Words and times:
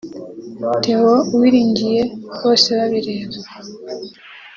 ’Theo 0.83 1.11
Uwiringiye 1.33 2.01
Bosebabireba’ 2.41 3.37